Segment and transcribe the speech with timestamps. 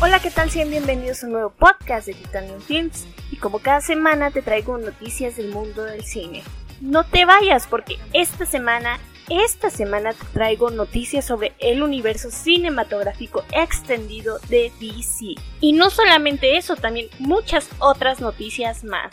[0.00, 0.48] Hola, ¿qué tal?
[0.48, 3.04] Sean bienvenidos a un nuevo podcast de Titanium Films.
[3.32, 6.44] Y como cada semana te traigo noticias del mundo del cine.
[6.80, 13.44] No te vayas porque esta semana, esta semana te traigo noticias sobre el universo cinematográfico
[13.52, 15.34] extendido de DC.
[15.60, 19.10] Y no solamente eso, también muchas otras noticias más.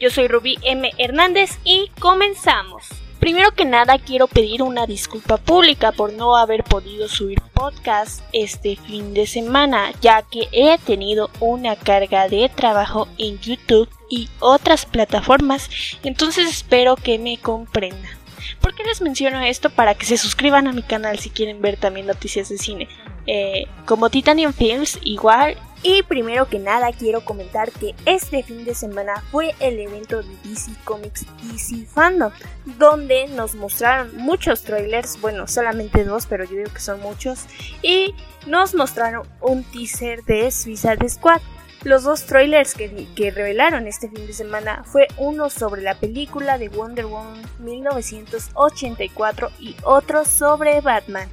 [0.00, 0.90] Yo soy Rubí M.
[0.98, 3.03] Hernández y comenzamos.
[3.24, 8.76] Primero que nada quiero pedir una disculpa pública por no haber podido subir podcast este
[8.76, 14.84] fin de semana, ya que he tenido una carga de trabajo en YouTube y otras
[14.84, 15.70] plataformas,
[16.02, 18.12] entonces espero que me comprendan.
[18.60, 19.70] ¿Por qué les menciono esto?
[19.70, 22.88] Para que se suscriban a mi canal si quieren ver también noticias de cine.
[23.26, 28.74] Eh, como Titanium Films, igual y primero que nada quiero comentar que este fin de
[28.74, 32.32] semana fue el evento de DC Comics DC Fandom,
[32.78, 37.44] donde nos mostraron muchos trailers, bueno, solamente dos, pero yo digo que son muchos,
[37.82, 38.14] y
[38.46, 41.42] nos mostraron un teaser de Suicide Squad.
[41.82, 46.56] Los dos trailers que, que, revelaron este fin de semana fue uno sobre la película
[46.56, 51.28] de Wonder Woman 1984 y otro sobre Batman.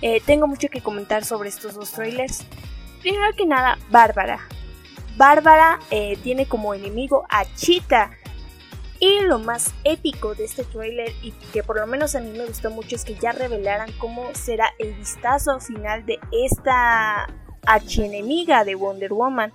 [0.00, 2.46] Eh, tengo mucho que comentar sobre estos dos trailers.
[3.00, 4.40] Primero que nada, Bárbara.
[5.16, 8.10] Bárbara eh, tiene como enemigo a Cheetah.
[9.02, 12.44] Y lo más épico de este trailer y que por lo menos a mí me
[12.44, 17.26] gustó mucho es que ya revelaran cómo será el vistazo final de esta
[17.66, 19.54] archienemiga de Wonder Woman.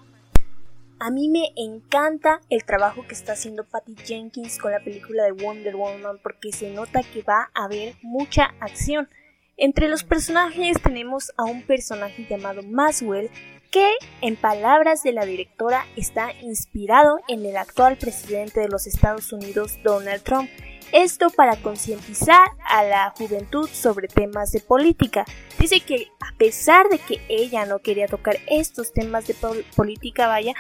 [0.97, 5.33] A mí me encanta el trabajo que está haciendo Patty Jenkins con la película de
[5.33, 9.07] Wonder Woman porque se nota que va a haber mucha acción.
[9.57, 13.29] Entre los personajes tenemos a un personaje llamado Maswell
[13.71, 13.89] que,
[14.19, 19.79] en palabras de la directora, está inspirado en el actual presidente de los Estados Unidos,
[19.81, 20.49] Donald Trump.
[20.91, 25.25] Esto para concientizar a la juventud sobre temas de política.
[25.57, 29.35] Dice que a pesar de que ella no quería tocar estos temas de
[29.75, 30.53] política, vaya,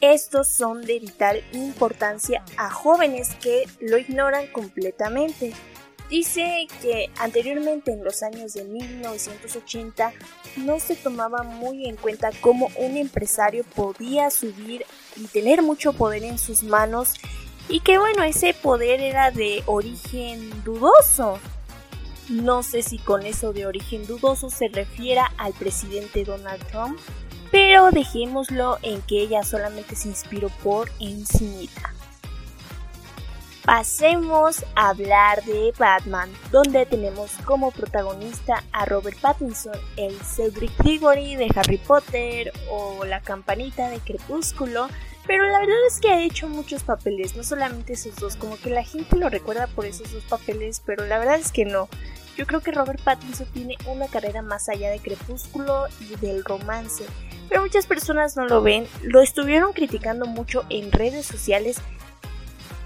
[0.00, 5.52] estos son de vital importancia a jóvenes que lo ignoran completamente.
[6.08, 10.12] Dice que anteriormente en los años de 1980
[10.56, 14.86] no se tomaba muy en cuenta cómo un empresario podía subir
[15.16, 17.14] y tener mucho poder en sus manos
[17.68, 21.38] y que bueno, ese poder era de origen dudoso.
[22.30, 26.98] No sé si con eso de origen dudoso se refiera al presidente Donald Trump,
[27.50, 31.97] pero dejémoslo en que ella solamente se inspiró por encimita.
[33.68, 41.36] Pasemos a hablar de Batman, donde tenemos como protagonista a Robert Pattinson, el Cedric Diggory
[41.36, 44.88] de Harry Potter o la campanita de Crepúsculo,
[45.26, 48.70] pero la verdad es que ha hecho muchos papeles, no solamente esos dos, como que
[48.70, 51.90] la gente lo recuerda por esos dos papeles, pero la verdad es que no.
[52.38, 57.04] Yo creo que Robert Pattinson tiene una carrera más allá de Crepúsculo y del romance,
[57.50, 61.82] pero muchas personas no lo ven, lo estuvieron criticando mucho en redes sociales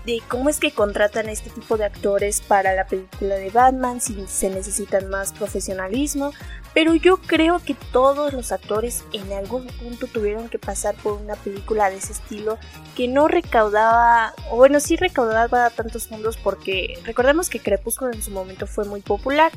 [0.04, 4.26] de cómo es que contratan este tipo de actores para la película de Batman, si
[4.26, 6.32] se necesitan más profesionalismo,
[6.74, 11.34] pero yo creo que todos los actores en algún punto tuvieron que pasar por una
[11.36, 12.58] película de ese estilo
[12.96, 18.30] que no recaudaba, o bueno, sí recaudaba tantos fondos porque recordemos que Crepúsculo en su
[18.30, 19.52] momento fue muy popular.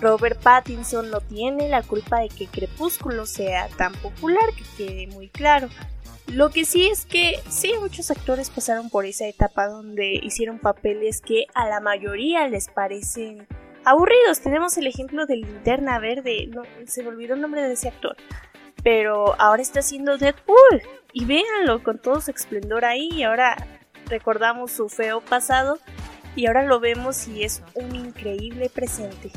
[0.00, 5.28] Robert Pattinson no tiene la culpa de que Crepúsculo sea tan popular, que quede muy
[5.28, 5.68] claro.
[6.26, 11.20] Lo que sí es que sí, muchos actores pasaron por esa etapa donde hicieron papeles
[11.20, 13.46] que a la mayoría les parecen
[13.84, 14.40] aburridos.
[14.40, 18.16] Tenemos el ejemplo de Linterna Verde, no, se me olvidó el nombre de ese actor,
[18.82, 20.82] pero ahora está haciendo Deadpool.
[21.12, 23.56] Y véanlo con todo su esplendor ahí, y ahora
[24.06, 25.78] recordamos su feo pasado
[26.36, 29.30] y ahora lo vemos y es un increíble presente.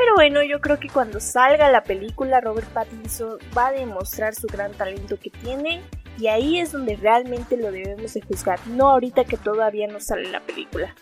[0.00, 4.46] Pero bueno, yo creo que cuando salga la película Robert Pattinson va a demostrar su
[4.46, 5.82] gran talento que tiene
[6.16, 10.30] y ahí es donde realmente lo debemos de juzgar, no ahorita que todavía no sale
[10.30, 10.94] la película.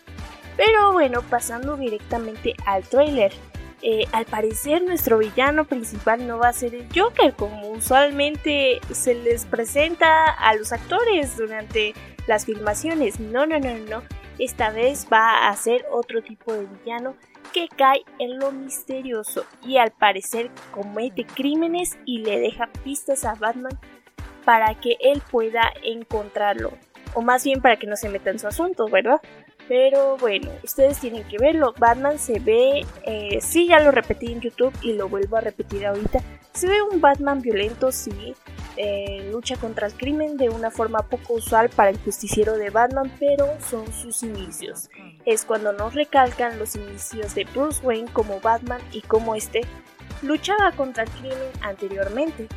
[0.57, 3.33] Pero bueno, pasando directamente al trailer.
[3.83, 9.15] Eh, al parecer nuestro villano principal no va a ser el Joker como usualmente se
[9.15, 11.95] les presenta a los actores durante
[12.27, 13.21] las filmaciones.
[13.21, 14.03] No, no, no, no.
[14.39, 17.17] Esta vez va a ser otro tipo de villano
[17.53, 23.35] que cae en lo misterioso y al parecer comete crímenes y le deja pistas a
[23.35, 23.79] Batman
[24.45, 26.73] para que él pueda encontrarlo.
[27.15, 29.21] O más bien para que no se meta en su asunto, ¿verdad?
[29.69, 31.75] Pero bueno, ustedes tienen que verlo.
[31.79, 35.87] Batman se ve, eh, sí, ya lo repetí en YouTube y lo vuelvo a repetir
[35.87, 36.21] ahorita.
[36.55, 38.35] Se ve un Batman violento, sí.
[38.77, 43.13] eh, lucha contra el crimen de una forma poco usual para el justiciero de Batman,
[43.21, 44.89] pero son sus inicios.
[45.27, 49.61] Es cuando nos recalcan los inicios de Bruce Wayne como Batman y cómo este
[50.23, 52.49] luchaba contra el crimen anteriormente.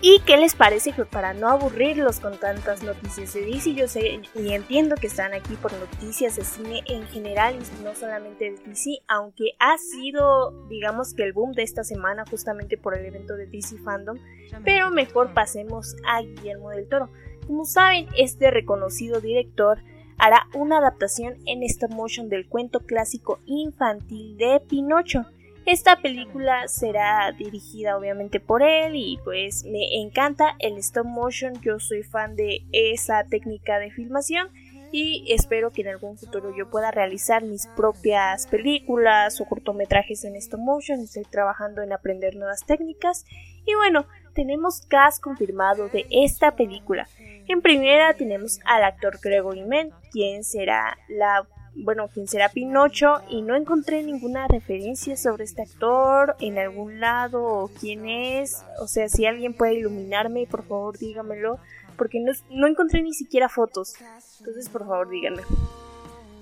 [0.00, 4.20] ¿Y qué les parece que para no aburrirlos con tantas noticias de DC, yo sé
[4.36, 8.58] y entiendo que están aquí por noticias de cine en general y no solamente de
[8.64, 13.34] DC, aunque ha sido, digamos que el boom de esta semana justamente por el evento
[13.34, 14.18] de DC Fandom,
[14.64, 17.10] pero mejor pasemos a Guillermo del Toro.
[17.48, 19.78] Como saben, este reconocido director
[20.16, 25.26] hará una adaptación en stop motion del cuento clásico infantil de Pinocho
[25.70, 31.78] esta película será dirigida obviamente por él y pues me encanta el stop motion, yo
[31.78, 34.48] soy fan de esa técnica de filmación
[34.92, 40.36] y espero que en algún futuro yo pueda realizar mis propias películas o cortometrajes en
[40.36, 43.26] stop motion, estoy trabajando en aprender nuevas técnicas.
[43.66, 47.06] Y bueno, tenemos cast confirmado de esta película.
[47.46, 53.42] En primera tenemos al actor Gregory Men, quien será la bueno, quién será Pinocho y
[53.42, 58.64] no encontré ninguna referencia sobre este actor en algún lado o quién es.
[58.80, 61.58] O sea, si alguien puede iluminarme, por favor dígamelo,
[61.96, 63.94] porque no, no encontré ni siquiera fotos.
[64.38, 65.42] Entonces, por favor, díganme.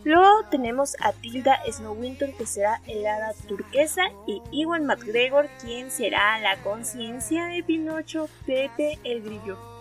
[0.04, 6.38] Luego tenemos a Tilda Snowwinter, que será el hada turquesa, y Iwan McGregor, quien será
[6.38, 9.75] la conciencia de Pinocho, Pepe el Grillo.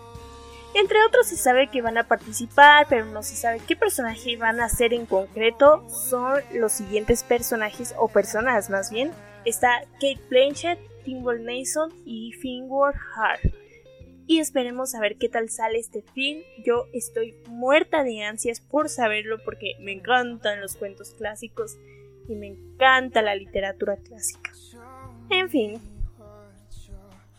[0.76, 4.60] Entre otros se sabe que van a participar, pero no se sabe qué personaje van
[4.60, 5.88] a ser en concreto.
[5.88, 9.10] Son los siguientes personajes o personas más bien.
[9.46, 13.40] Está Kate Blanchett, Timber Mason y Finward Hart.
[14.26, 16.42] Y esperemos a ver qué tal sale este film.
[16.62, 21.78] Yo estoy muerta de ansias por saberlo porque me encantan los cuentos clásicos
[22.28, 24.52] y me encanta la literatura clásica.
[25.30, 25.80] En fin,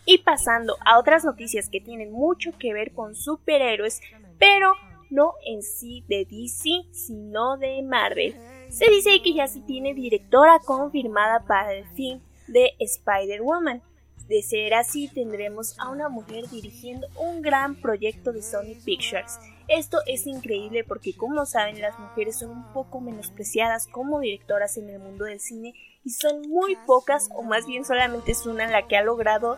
[0.08, 4.02] y pasando a otras noticias que tienen mucho que ver con superhéroes,
[4.40, 4.74] pero
[5.10, 8.34] no en sí de DC, sino de Marvel.
[8.70, 13.82] Se dice que ya se tiene directora confirmada para el film de Spider-Woman.
[14.30, 19.40] De ser así, tendremos a una mujer dirigiendo un gran proyecto de Sony Pictures.
[19.68, 24.90] Esto es increíble porque, como saben, las mujeres son un poco menospreciadas como directoras en
[24.90, 25.74] el mundo del cine
[26.06, 29.58] y son muy pocas, o más bien solamente es una la que ha logrado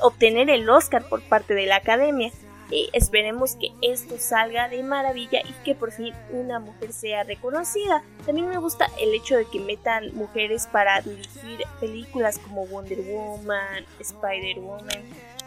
[0.00, 2.32] obtener el Oscar por parte de la Academia.
[2.68, 8.02] Y esperemos que esto salga de maravilla y que por fin una mujer sea reconocida.
[8.24, 13.86] También me gusta el hecho de que metan mujeres para dirigir películas como Wonder Woman,
[14.00, 15.04] Spider-Woman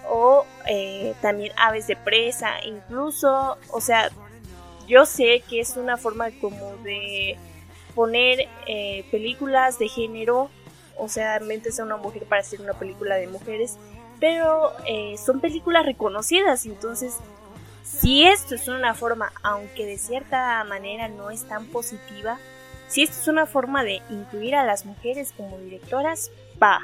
[0.08, 4.10] o eh, también Aves de Presa, incluso, o sea,
[4.88, 7.38] yo sé que es una forma como de
[7.96, 10.50] poner eh, películas de género,
[10.98, 13.78] o sea, metes a una mujer para hacer una película de mujeres
[14.20, 17.18] pero eh, son películas reconocidas, entonces
[17.84, 22.38] si esto es una forma, aunque de cierta manera no es tan positiva,
[22.88, 26.32] si esto es una forma de incluir a las mujeres como directoras,
[26.62, 26.80] va.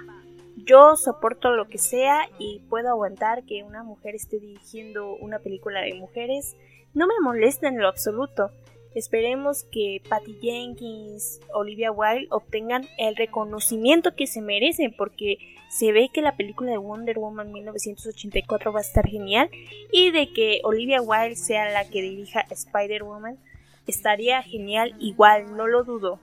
[0.55, 5.81] Yo soporto lo que sea y puedo aguantar que una mujer esté dirigiendo una película
[5.81, 6.55] de mujeres.
[6.93, 8.51] No me molesta en lo absoluto.
[8.95, 15.37] Esperemos que Patty Jenkins, Olivia Wilde obtengan el reconocimiento que se merecen porque
[15.69, 19.49] se ve que la película de Wonder Woman 1984 va a estar genial
[19.91, 23.37] y de que Olivia Wilde sea la que dirija Spider-Woman
[23.85, 26.21] estaría genial igual, no lo dudo.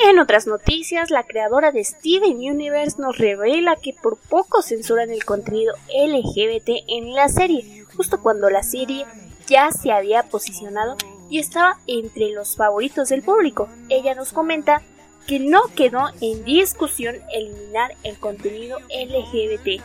[0.00, 5.24] En otras noticias, la creadora de Steven Universe nos revela que por poco censuran el
[5.24, 9.06] contenido LGBT en la serie, justo cuando la serie
[9.46, 10.96] ya se había posicionado
[11.28, 13.68] y estaba entre los favoritos del público.
[13.88, 14.82] Ella nos comenta
[15.26, 19.82] que no quedó en discusión eliminar el contenido LGBT,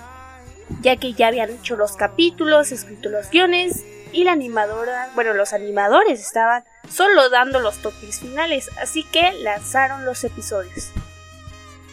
[0.81, 3.83] ya que ya habían hecho los capítulos, escrito los guiones
[4.13, 10.05] y la animadora, bueno, los animadores estaban solo dando los toques finales, así que lanzaron
[10.05, 10.91] los episodios.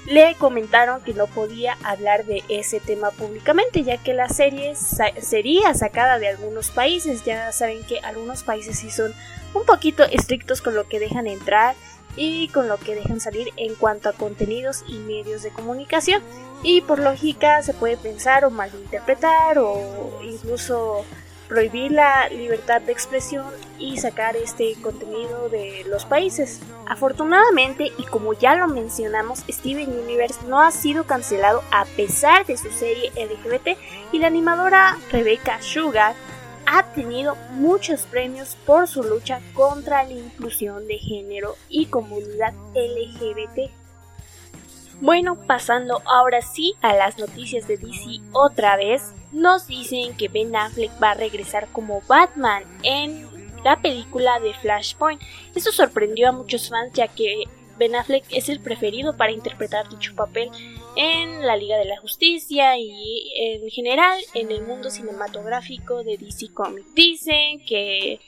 [0.09, 5.75] Le comentaron que no podía hablar de ese tema públicamente, ya que la serie sería
[5.75, 7.25] sacada de algunos países.
[7.25, 9.13] Ya saben que algunos países sí son
[9.53, 11.75] un poquito estrictos con lo que dejan entrar
[12.17, 16.23] y con lo que dejan salir en cuanto a contenidos y medios de comunicación.
[16.63, 21.05] Y por lógica se puede pensar o malinterpretar o incluso
[21.49, 23.45] prohibir la libertad de expresión
[23.79, 26.61] y sacar este contenido de los países.
[26.87, 32.57] Afortunadamente, y como ya lo mencionamos, Steven Universe no ha sido cancelado a pesar de
[32.57, 33.79] su serie LGBT
[34.13, 36.15] y la animadora Rebecca Sugar
[36.67, 43.71] ha tenido muchos premios por su lucha contra la inclusión de género y comunidad LGBT.
[45.01, 50.55] Bueno, pasando ahora sí a las noticias de DC otra vez, nos dicen que Ben
[50.57, 53.28] Affleck va a regresar como Batman en
[53.65, 55.21] la película de Flashpoint.
[55.55, 57.45] Esto sorprendió a muchos fans ya que
[57.79, 60.51] Ben Affleck es el preferido para interpretar dicho papel
[60.97, 66.53] en la Liga de la Justicia y en general en el mundo cinematográfico de DC
[66.53, 66.93] Comics.
[66.95, 68.21] Dicen que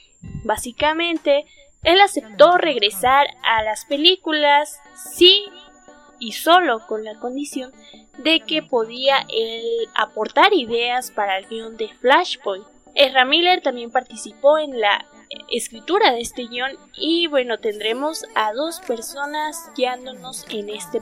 [0.43, 1.45] básicamente
[1.83, 5.45] él aceptó regresar a las películas sí
[6.19, 7.73] y solo con la condición
[8.19, 12.65] de que podía él aportar ideas para el guion de Flashpoint.
[12.93, 15.05] Ezra Miller también participó en la
[15.49, 20.99] escritura de este guion y bueno, tendremos a dos personas guiándonos en este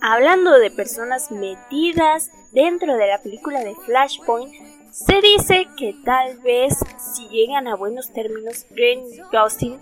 [0.00, 4.54] Hablando de personas metidas dentro de la película de Flashpoint,
[4.92, 6.74] se dice que tal vez
[7.14, 9.80] si llegan a buenos términos Grant Gustin,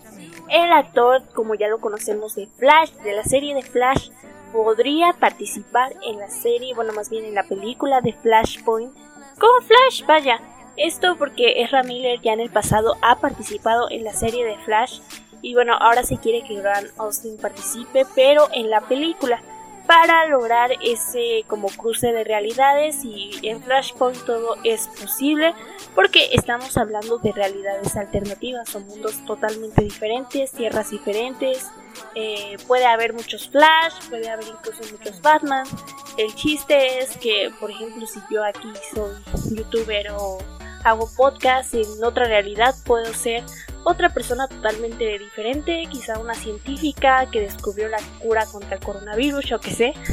[0.49, 4.09] el actor como ya lo conocemos de Flash, de la serie de Flash,
[4.53, 8.95] podría participar en la serie, bueno más bien en la película de Flashpoint
[9.39, 10.41] como Flash, vaya.
[10.77, 15.01] Esto porque Ezra Miller ya en el pasado ha participado en la serie de Flash
[15.43, 19.41] y bueno, ahora se quiere que Grant Austin participe, pero en la película
[19.87, 25.55] para lograr ese como cruce de realidades y en Flashpoint todo es posible
[25.95, 31.71] porque estamos hablando de realidades alternativas, son mundos totalmente diferentes, tierras diferentes,
[32.15, 35.67] eh, puede haber muchos Flash, puede haber incluso muchos Batman.
[36.17, 40.39] El chiste es que, por ejemplo, si yo aquí soy youtuber o
[40.87, 43.43] hago podcast en otra realidad, puedo ser
[43.83, 49.61] otra persona totalmente diferente, quizá una científica que descubrió la cura contra el coronavirus, o
[49.61, 49.95] que sé.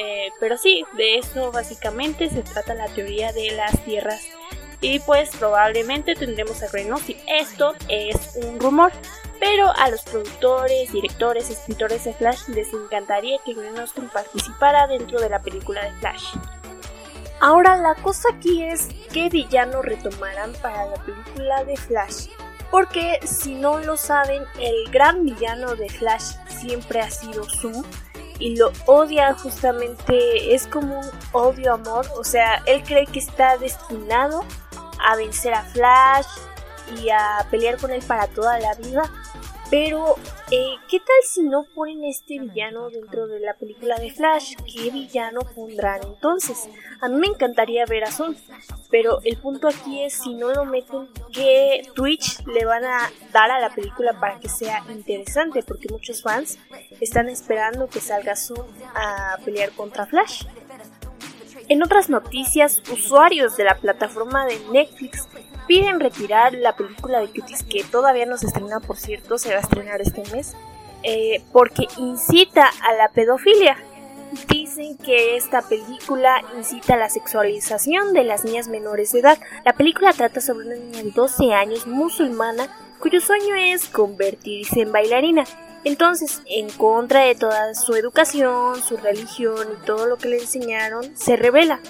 [0.00, 4.22] Eh, pero sí, de eso básicamente se trata la teoría de las tierras.
[4.80, 8.92] Y pues probablemente tendremos a Reynolds esto es un rumor.
[9.40, 13.74] Pero a los productores, directores, escritores de Flash les encantaría que Green
[14.12, 16.34] participara dentro de la película de Flash.
[17.40, 22.28] Ahora la cosa aquí es qué villano retomarán para la película de Flash.
[22.70, 27.82] Porque si no lo saben, el gran villano de Flash siempre ha sido Zoom
[28.38, 34.44] y lo odia justamente, es como un odio-amor, o sea, él cree que está destinado
[35.04, 36.26] a vencer a Flash
[37.00, 39.02] y a pelear con él para toda la vida,
[39.70, 40.16] pero,
[40.50, 44.54] eh, ¿qué tal si no ponen este villano dentro de la película de Flash?
[44.64, 46.68] ¿Qué villano pondrán entonces?
[47.00, 48.34] A mí me encantaría ver a Zoom,
[48.90, 53.50] pero el punto aquí es si no lo meten, ¿qué Twitch le van a dar
[53.50, 55.62] a la película para que sea interesante?
[55.62, 56.58] Porque muchos fans
[57.00, 60.44] están esperando que salga Zoom a pelear contra Flash.
[61.68, 65.28] En otras noticias, usuarios de la plataforma de Netflix
[65.66, 69.56] piden retirar la película de Cuties que todavía no se estrena, por cierto, se va
[69.56, 70.54] a estrenar este mes,
[71.02, 73.76] eh, porque incita a la pedofilia.
[74.48, 79.38] Dicen que esta película incita a la sexualización de las niñas menores de edad.
[79.66, 84.92] La película trata sobre una niña de 12 años musulmana cuyo sueño es convertirse en
[84.92, 85.44] bailarina.
[85.84, 91.16] Entonces, en contra de toda su educación, su religión y todo lo que le enseñaron,
[91.16, 91.80] se revela.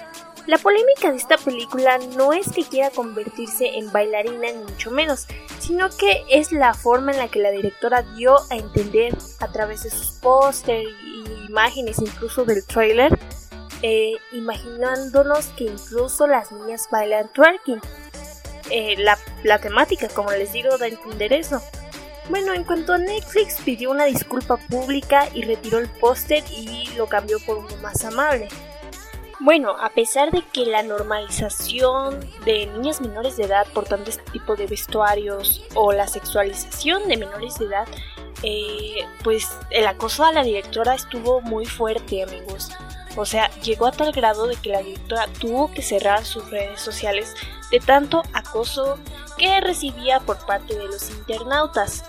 [0.45, 5.27] La polémica de esta película no es que quiera convertirse en bailarina ni mucho menos,
[5.59, 9.83] sino que es la forma en la que la directora dio a entender a través
[9.83, 13.19] de sus póster y imágenes, incluso del trailer,
[13.81, 17.81] eh, imaginándonos que incluso las niñas bailan twerking.
[18.71, 21.61] Eh, la, la temática, como les digo, da a entender eso.
[22.29, 27.07] Bueno, en cuanto a Netflix, pidió una disculpa pública y retiró el póster y lo
[27.07, 28.47] cambió por uno más amable.
[29.39, 34.55] Bueno, a pesar de que la normalización de niñas menores de edad portando este tipo
[34.55, 37.87] de vestuarios o la sexualización de menores de edad,
[38.43, 42.69] eh, pues el acoso a la directora estuvo muy fuerte, amigos.
[43.15, 46.79] O sea, llegó a tal grado de que la directora tuvo que cerrar sus redes
[46.79, 47.33] sociales
[47.71, 48.99] de tanto acoso
[49.37, 52.03] que recibía por parte de los internautas.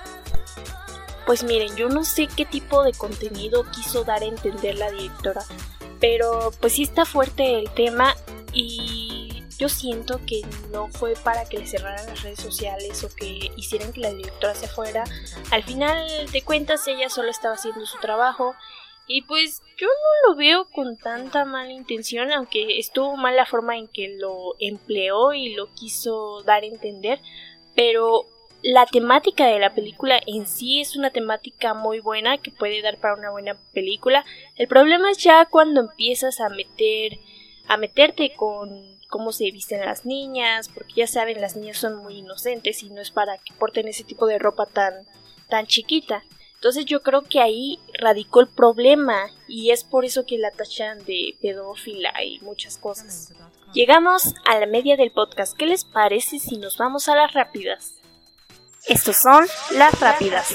[1.31, 5.45] Pues miren, yo no sé qué tipo de contenido quiso dar a entender la directora,
[6.01, 8.17] pero pues sí está fuerte el tema
[8.53, 13.53] y yo siento que no fue para que le cerraran las redes sociales o que
[13.57, 15.05] hicieran que la directora se fuera.
[15.53, 18.57] Al final de cuentas ella solo estaba haciendo su trabajo
[19.07, 23.77] y pues yo no lo veo con tanta mala intención, aunque estuvo mal la forma
[23.77, 27.21] en que lo empleó y lo quiso dar a entender,
[27.77, 28.27] pero
[28.63, 32.99] la temática de la película en sí es una temática muy buena que puede dar
[32.99, 34.25] para una buena película.
[34.57, 37.19] El problema es ya cuando empiezas a meter
[37.69, 42.19] a meterte con cómo se visten las niñas, porque ya saben, las niñas son muy
[42.19, 44.95] inocentes y no es para que porten ese tipo de ropa tan
[45.49, 46.23] tan chiquita.
[46.55, 51.03] Entonces yo creo que ahí radicó el problema y es por eso que la tachan
[51.07, 53.33] de pedófila y muchas cosas.
[53.73, 55.57] Llegamos a la media del podcast.
[55.57, 58.00] ¿Qué les parece si nos vamos a las rápidas?
[58.87, 59.47] Estos son
[59.77, 60.55] las rápidas.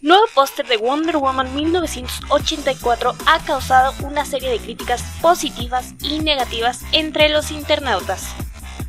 [0.00, 6.80] Nuevo póster de Wonder Woman 1984 ha causado una serie de críticas positivas y negativas
[6.92, 8.28] entre los internautas.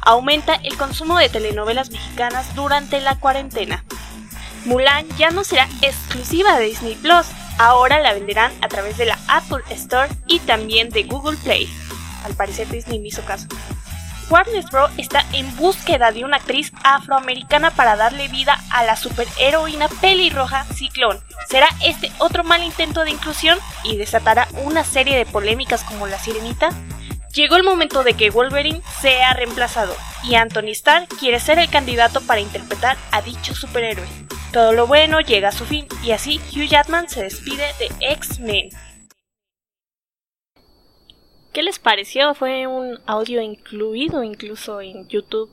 [0.01, 3.83] Aumenta el consumo de telenovelas mexicanas durante la cuarentena.
[4.65, 7.25] Mulan ya no será exclusiva de Disney Plus,
[7.57, 11.69] ahora la venderán a través de la Apple Store y también de Google Play.
[12.23, 13.47] Al parecer Disney me hizo caso.
[14.29, 14.91] Warner Bros.
[14.97, 21.19] está en búsqueda de una actriz afroamericana para darle vida a la superheroína pelirroja Ciclón.
[21.49, 26.19] ¿Será este otro mal intento de inclusión y desatará una serie de polémicas como la
[26.19, 26.69] sirenita?
[27.33, 32.21] Llegó el momento de que Wolverine sea reemplazado y Anthony Starr quiere ser el candidato
[32.21, 34.07] para interpretar a dicho superhéroe.
[34.51, 38.69] Todo lo bueno llega a su fin y así Hugh Jackman se despide de X-Men.
[41.53, 42.35] ¿Qué les pareció?
[42.35, 45.49] Fue un audio incluido incluso en YouTube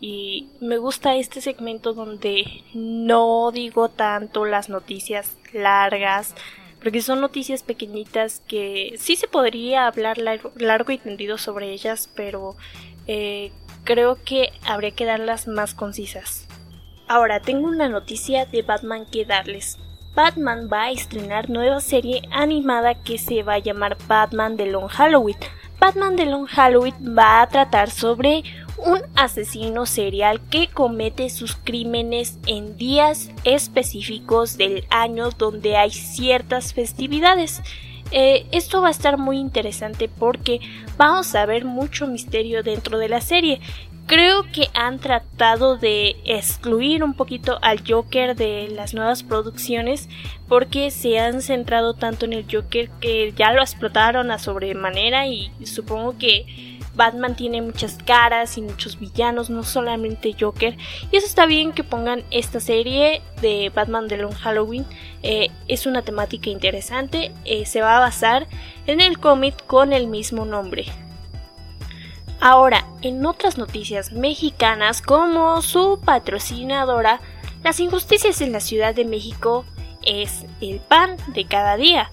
[0.00, 6.34] y me gusta este segmento donde no digo tanto las noticias largas
[6.82, 12.56] porque son noticias pequeñitas que sí se podría hablar largo, y tendido sobre ellas pero
[13.06, 13.52] eh,
[13.84, 16.48] creo que habría que darlas más concisas.
[17.06, 19.78] Ahora tengo una noticia de Batman que darles.
[20.14, 24.88] Batman va a estrenar nueva serie animada que se va a llamar Batman The Long
[24.88, 25.36] Halloween.
[25.78, 28.42] Batman The Long Halloween va a tratar sobre
[28.76, 36.74] un asesino serial que comete sus crímenes en días específicos del año donde hay ciertas
[36.74, 37.62] festividades.
[38.12, 40.60] Eh, esto va a estar muy interesante porque
[40.96, 43.60] vamos a ver mucho misterio dentro de la serie
[44.10, 50.08] creo que han tratado de excluir un poquito al Joker de las nuevas producciones
[50.48, 55.52] porque se han centrado tanto en el Joker que ya lo explotaron a sobremanera y
[55.64, 60.76] supongo que Batman tiene muchas caras y muchos villanos, no solamente Joker.
[61.12, 64.86] Y eso está bien que pongan esta serie de Batman de Long Halloween.
[65.22, 67.30] Eh, es una temática interesante.
[67.44, 68.48] Eh, se va a basar
[68.88, 70.86] en el cómic con el mismo nombre.
[72.40, 77.20] Ahora, en otras noticias mexicanas como su patrocinadora,
[77.62, 79.66] las injusticias en la Ciudad de México
[80.02, 82.08] es el pan de cada día.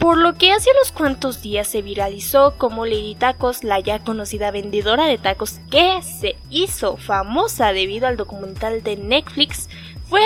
[0.00, 4.50] Por lo que hace unos cuantos días se viralizó como Lady Tacos, la ya conocida
[4.50, 9.68] vendedora de tacos que se hizo famosa debido al documental de Netflix,
[10.08, 10.20] fue,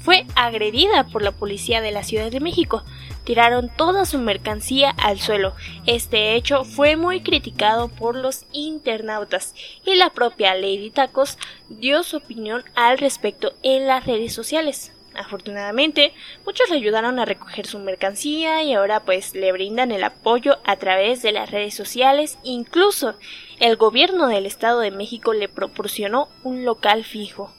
[0.00, 2.84] fue agredida por la policía de la Ciudad de México,
[3.24, 5.54] tiraron toda su mercancía al suelo.
[5.86, 12.16] Este hecho fue muy criticado por los internautas y la propia Lady Tacos dio su
[12.16, 14.92] opinión al respecto en las redes sociales.
[15.14, 16.14] Afortunadamente,
[16.46, 20.76] muchos le ayudaron a recoger su mercancía y ahora pues le brindan el apoyo a
[20.76, 22.38] través de las redes sociales.
[22.44, 23.14] Incluso
[23.58, 27.52] el gobierno del Estado de México le proporcionó un local fijo.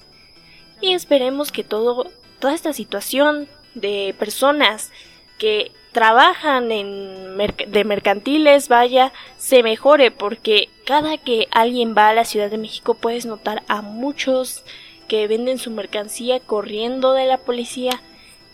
[0.82, 4.92] Y esperemos que todo, toda esta situación de personas
[5.38, 12.26] que trabajan en de mercantiles, vaya, se mejore, porque cada que alguien va a la
[12.26, 14.64] Ciudad de México puedes notar a muchos
[15.08, 18.02] que venden su mercancía corriendo de la policía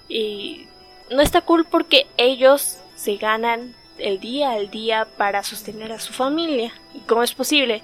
[0.08, 0.68] y
[1.12, 6.14] no está cool porque ellos se ganan el día al día para sostener a su
[6.14, 6.74] familia.
[6.94, 7.82] ¿Y cómo es posible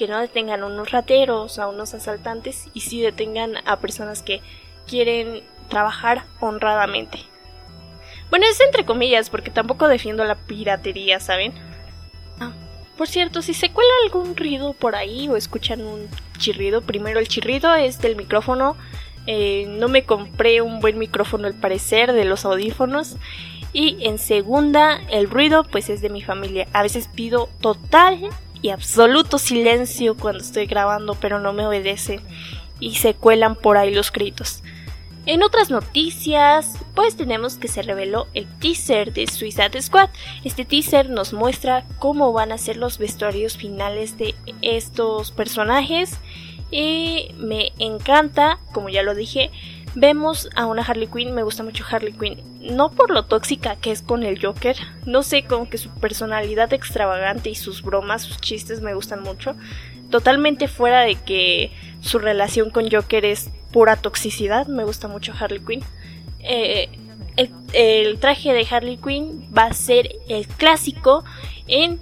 [0.00, 4.40] que no detengan a unos rateros, a unos asaltantes y sí detengan a personas que
[4.88, 7.18] quieren trabajar honradamente?
[8.30, 11.52] Bueno, es entre comillas, porque tampoco defiendo la piratería, ¿saben?
[12.40, 12.50] Ah,
[12.96, 16.08] por cierto, si se cuela algún ruido por ahí o escuchan un
[16.38, 18.78] chirrido, primero el chirrido es del micrófono.
[19.26, 23.16] Eh, no me compré un buen micrófono al parecer de los audífonos.
[23.74, 26.68] Y en segunda, el ruido pues es de mi familia.
[26.72, 28.30] A veces pido total
[28.62, 32.20] y absoluto silencio cuando estoy grabando, pero no me obedecen
[32.78, 34.62] y se cuelan por ahí los gritos.
[35.26, 40.08] En otras noticias, pues tenemos que se reveló el teaser de Suicide Squad.
[40.44, 46.18] Este teaser nos muestra cómo van a ser los vestuarios finales de estos personajes.
[46.70, 49.50] Y me encanta, como ya lo dije,
[49.94, 53.90] vemos a una Harley Quinn, me gusta mucho Harley Quinn, no por lo tóxica que
[53.90, 54.76] es con el Joker,
[55.06, 59.56] no sé, como que su personalidad extravagante y sus bromas, sus chistes me gustan mucho,
[60.10, 64.66] totalmente fuera de que su relación con Joker es pura toxicidad.
[64.66, 65.82] Me gusta mucho Harley Quinn.
[66.40, 66.88] Eh,
[67.72, 71.24] el, traje de Harley Quinn va a ser el clásico
[71.66, 71.98] en,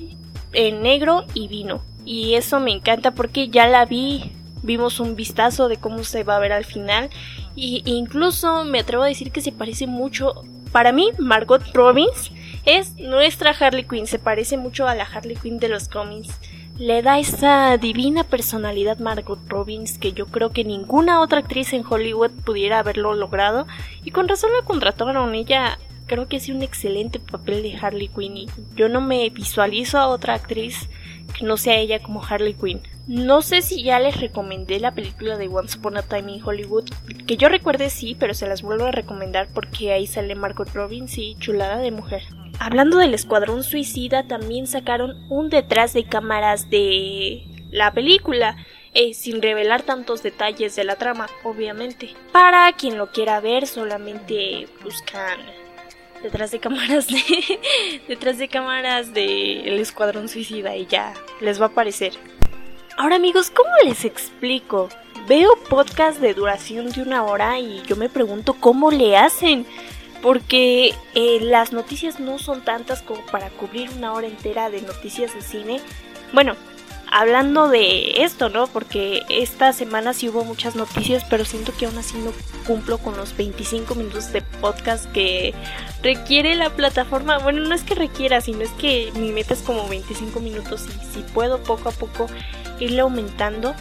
[0.53, 1.83] en negro y vino.
[2.05, 6.37] Y eso me encanta porque ya la vi, vimos un vistazo de cómo se va
[6.37, 7.11] a ver al final
[7.57, 10.45] Y incluso me atrevo a decir que se parece mucho.
[10.73, 12.31] Para mí, Margot Robbins
[12.65, 14.07] es nuestra Harley Quinn.
[14.07, 16.29] Se parece mucho a la Harley Quinn de los cómics.
[16.79, 21.85] Le da esa divina personalidad Margot Robbins que yo creo que ninguna otra actriz en
[21.89, 23.67] Hollywood pudiera haberlo logrado.
[24.05, 25.35] Y con razón la contrataron.
[25.35, 28.37] Ella creo que hace un excelente papel de Harley Quinn.
[28.37, 30.89] Y yo no me visualizo a otra actriz
[31.37, 32.81] que no sea ella como Harley Quinn.
[33.09, 36.91] No sé si ya les recomendé la película de Once Upon a Time in Hollywood,
[37.27, 41.17] que yo recuerde sí, pero se las vuelvo a recomendar porque ahí sale Margot Robbins
[41.17, 42.23] y chulada de mujer.
[42.59, 48.59] Hablando del Escuadrón Suicida, también sacaron un detrás de cámaras de la película,
[48.93, 52.11] eh, sin revelar tantos detalles de la trama, obviamente.
[52.33, 55.41] Para quien lo quiera ver, solamente buscan
[56.23, 57.23] detrás de cámaras de
[58.09, 62.13] detrás de cámaras de Escuadrón Suicida y ya les va a aparecer.
[62.99, 64.89] Ahora amigos, ¿cómo les explico?
[65.29, 69.67] Veo podcast de duración de una hora y yo me pregunto cómo le hacen.
[70.21, 75.33] Porque eh, las noticias no son tantas como para cubrir una hora entera de noticias
[75.33, 75.81] de cine.
[76.33, 76.57] Bueno,
[77.11, 78.67] hablando de esto, ¿no?
[78.67, 82.33] Porque esta semana sí hubo muchas noticias, pero siento que aún así no
[82.67, 85.55] cumplo con los 25 minutos de podcast que
[86.03, 87.39] requiere la plataforma.
[87.39, 91.15] Bueno, no es que requiera, sino es que mi meta es como 25 minutos y
[91.15, 92.27] si puedo poco a poco
[92.79, 93.75] irle aumentando.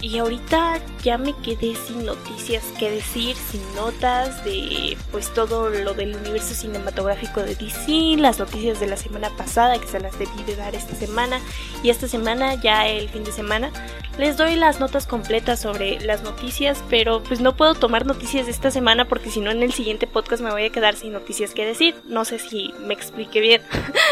[0.00, 5.94] Y ahorita ya me quedé sin noticias que decir, sin notas de pues todo lo
[5.94, 10.44] del universo cinematográfico de DC, las noticias de la semana pasada que se las debí
[10.46, 11.40] de dar esta semana
[11.82, 13.70] y esta semana ya el fin de semana
[14.18, 18.52] les doy las notas completas sobre las noticias, pero pues no puedo tomar noticias de
[18.52, 21.54] esta semana porque si no en el siguiente podcast me voy a quedar sin noticias
[21.54, 21.94] que decir.
[22.04, 23.62] No sé si me explique bien.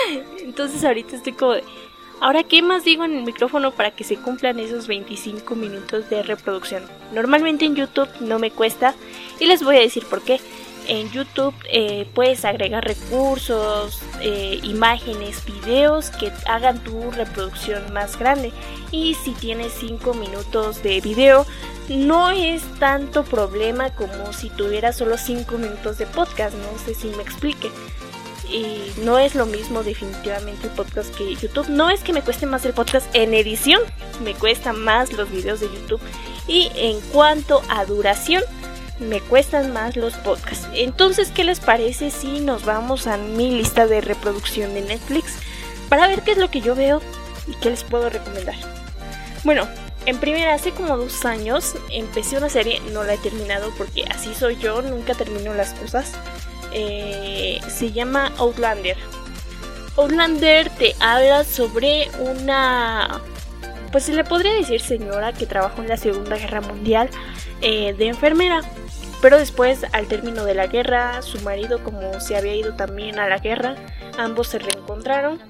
[0.45, 1.55] Entonces ahorita estoy como
[2.21, 6.23] Ahora, ¿qué más digo en el micrófono para que se cumplan esos 25 minutos de
[6.23, 6.83] reproducción?
[7.13, 8.95] Normalmente en YouTube no me cuesta
[9.39, 10.41] y les voy a decir por qué.
[10.89, 18.53] En YouTube eh, puedes agregar recursos, eh, imágenes, videos que hagan tu reproducción más grande.
[18.93, 21.45] Y si tienes 5 minutos de video,
[21.89, 26.57] no es tanto problema como si tuvieras solo 5 minutos de podcast.
[26.57, 27.71] No sé si me explique
[28.51, 31.69] y no es lo mismo definitivamente el podcast que YouTube.
[31.69, 33.81] No es que me cueste más el podcast en edición,
[34.23, 36.01] me cuesta más los videos de YouTube.
[36.49, 38.43] Y en cuanto a duración,
[38.99, 40.69] me cuestan más los podcasts.
[40.73, 45.35] Entonces, ¿qué les parece si nos vamos a mi lista de reproducción de Netflix
[45.89, 47.01] para ver qué es lo que yo veo
[47.47, 48.57] y qué les puedo recomendar?
[49.45, 49.69] Bueno,
[50.07, 54.35] en primera, hace como dos años empecé una serie, no la he terminado porque así
[54.35, 56.13] soy yo, nunca termino las cosas.
[56.79, 58.99] Eh, se llama Outlander.
[59.97, 63.23] Outlander te habla sobre una,
[63.93, 67.09] pues se le podría decir señora que trabajó en la Segunda Guerra Mundial
[67.63, 68.61] eh, de enfermera.
[69.23, 73.27] Pero después, al término de la guerra, su marido, como se había ido también a
[73.27, 73.77] la guerra,
[74.19, 75.41] ambos se reencontraron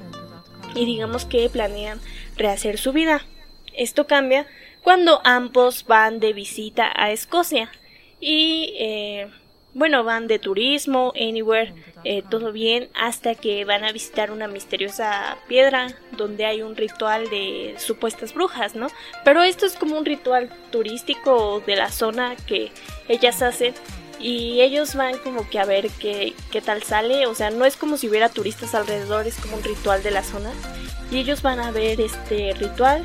[0.77, 1.99] y digamos que planean
[2.37, 3.27] rehacer su vida.
[3.75, 4.47] Esto cambia
[4.85, 7.69] cuando ambos van de visita a Escocia
[8.21, 9.29] y eh,
[9.77, 15.37] bueno, van de turismo, anywhere, eh, todo bien, hasta que van a visitar una misteriosa
[15.49, 18.87] piedra donde hay un ritual de supuestas brujas, ¿no?
[19.23, 22.73] Pero esto es como un ritual turístico de la zona que
[23.07, 23.75] ellas hacen
[24.19, 27.77] y ellos van como que a ver qué, qué tal sale, o sea, no es
[27.77, 30.53] como si hubiera turistas alrededor, es como un ritual de la zona
[31.11, 33.05] y ellos van a ver este ritual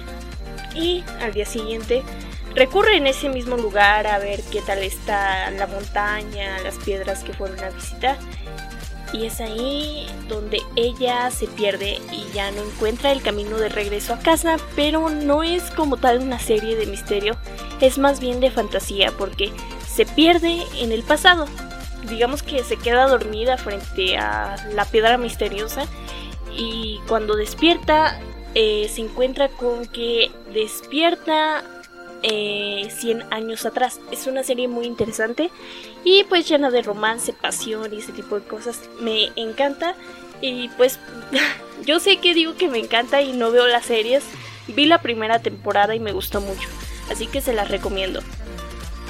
[0.73, 2.01] y al día siguiente
[2.56, 7.34] recurre en ese mismo lugar a ver qué tal está la montaña, las piedras que
[7.34, 8.18] fueron a visitar.
[9.14, 14.14] Y es ahí donde ella se pierde y ya no encuentra el camino de regreso
[14.14, 17.36] a casa, pero no es como tal una serie de misterio,
[17.82, 19.52] es más bien de fantasía porque
[19.86, 21.46] se pierde en el pasado.
[22.10, 25.86] Digamos que se queda dormida frente a la piedra misteriosa
[26.56, 28.18] y cuando despierta
[28.56, 31.64] eh, se encuentra con que despierta
[32.21, 33.99] 100 eh, años atrás.
[34.12, 35.49] Es una serie muy interesante
[36.03, 38.81] y pues llena de romance, pasión y ese tipo de cosas.
[38.99, 39.95] Me encanta
[40.41, 40.99] y pues
[41.86, 44.23] yo sé que digo que me encanta y no veo las series.
[44.67, 46.69] Vi la primera temporada y me gustó mucho,
[47.10, 48.21] así que se las recomiendo.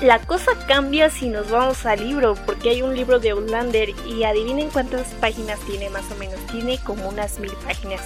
[0.02, 4.24] La cosa cambia si nos vamos al libro, porque hay un libro de Outlander y
[4.24, 6.40] adivinen cuántas páginas tiene más o menos.
[6.48, 8.02] Tiene como unas mil páginas.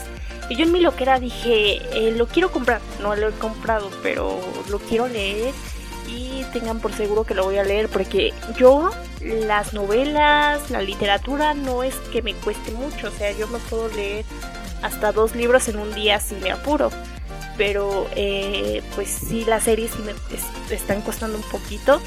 [0.49, 2.81] Y yo en mi loquera dije, eh, lo quiero comprar.
[3.01, 4.37] No lo he comprado, pero
[4.69, 5.53] lo quiero leer
[6.09, 11.53] y tengan por seguro que lo voy a leer porque yo las novelas, la literatura
[11.53, 13.07] no es que me cueste mucho.
[13.07, 14.25] O sea, yo me puedo leer
[14.81, 16.91] hasta dos libros en un día si me apuro
[17.57, 20.13] pero eh, pues sí las series me
[20.73, 22.01] están costando un poquito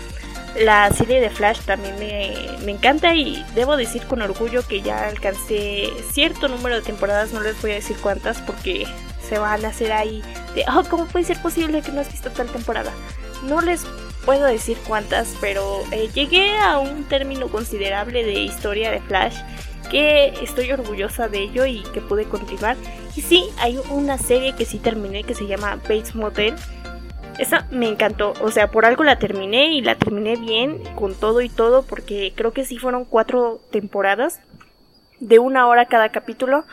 [0.64, 2.34] La serie de Flash también me,
[2.64, 7.40] me, encanta y debo decir con orgullo que ya alcancé cierto número de temporadas, no
[7.40, 8.87] les voy a decir cuántas porque
[9.28, 10.22] se van a hacer ahí
[10.54, 12.92] de, oh, ¿cómo puede ser posible que no has visto tal temporada?
[13.44, 13.84] No les
[14.24, 19.37] puedo decir cuántas, pero eh, llegué a un término considerable de historia de Flash
[19.91, 22.77] que estoy orgullosa de ello y que pude continuar.
[23.17, 26.55] Y sí, hay una serie que sí terminé que se llama Bates Motel.
[27.38, 31.41] Esa me encantó, o sea, por algo la terminé y la terminé bien, con todo
[31.41, 34.41] y todo, porque creo que sí fueron cuatro temporadas
[35.21, 36.64] de una hora cada capítulo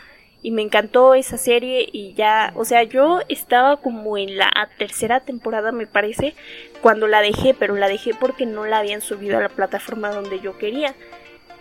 [0.45, 5.21] y me encantó esa serie y ya, o sea, yo estaba como en la tercera
[5.21, 6.35] temporada me parece
[6.83, 10.39] cuando la dejé, pero la dejé porque no la habían subido a la plataforma donde
[10.39, 10.93] yo quería.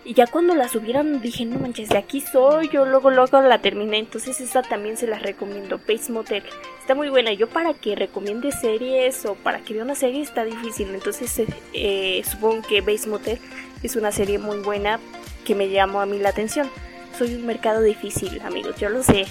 [0.04, 3.58] Y ya cuando la subieron dije, no manches, de aquí soy, yo luego luego la
[3.60, 6.42] terminé, entonces esa también se la recomiendo, Base Motel.
[6.80, 10.44] Está muy buena, yo para que recomiende series o para que vea una serie está
[10.44, 13.38] difícil, entonces eh, supongo que Base Motel
[13.82, 15.00] es una serie muy buena
[15.46, 16.68] que me llamó a mí la atención
[17.16, 19.26] soy un mercado difícil, amigos, yo lo sé.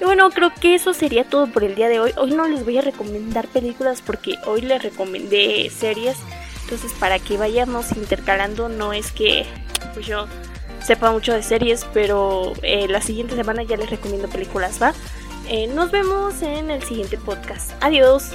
[0.00, 2.12] Y bueno, creo que eso sería todo por el día de hoy.
[2.16, 6.16] Hoy no les voy a recomendar películas porque hoy les recomendé series.
[6.62, 9.44] Entonces, para que vayamos intercalando, no es que
[9.92, 10.26] pues yo
[10.82, 14.94] sepa mucho de series, pero eh, la siguiente semana ya les recomiendo películas, ¿va?
[15.48, 17.72] Eh, nos vemos en el siguiente podcast.
[17.80, 18.32] Adiós.